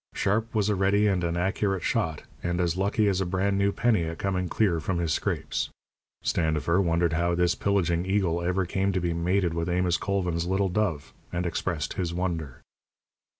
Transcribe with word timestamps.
Sharp 0.15 0.55
was 0.55 0.67
a 0.67 0.73
ready 0.73 1.05
and 1.05 1.23
an 1.23 1.37
accurate 1.37 1.83
shot, 1.83 2.23
and 2.41 2.59
as 2.59 2.75
lucky 2.75 3.07
as 3.07 3.21
a 3.21 3.25
brand 3.27 3.59
new 3.59 3.71
penny 3.71 4.03
at 4.05 4.17
coming 4.17 4.49
clear 4.49 4.79
from 4.79 4.97
his 4.97 5.13
scrapes. 5.13 5.69
Standifer 6.23 6.81
wondered 6.81 7.13
how 7.13 7.35
this 7.35 7.53
pillaging 7.53 8.07
eagle 8.07 8.41
ever 8.41 8.65
came 8.65 8.91
to 8.93 8.99
be 8.99 9.13
mated 9.13 9.53
with 9.53 9.69
Amos 9.69 9.97
Colvin's 9.97 10.47
little 10.47 10.69
dove, 10.69 11.13
and 11.31 11.45
expressed 11.45 11.93
his 11.93 12.15
wonder. 12.15 12.61